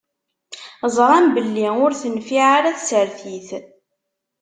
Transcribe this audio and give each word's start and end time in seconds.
Ẓṛan 0.95 1.25
belli 1.35 1.67
ur 1.85 1.91
tenfiɛ 2.01 2.45
ara 2.57 2.77
tsertit. 2.77 3.49